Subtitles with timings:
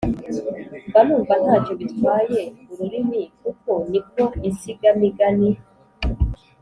[0.89, 2.39] mba numva ntacyo bitwaye
[2.71, 5.49] ururimi kuko ni ko insigamigani